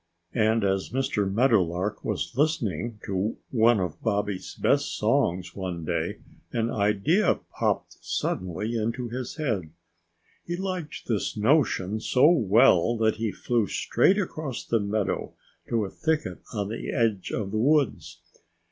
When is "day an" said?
5.85-6.71